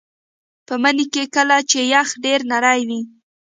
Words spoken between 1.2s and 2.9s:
کله چې یخ ډیر نری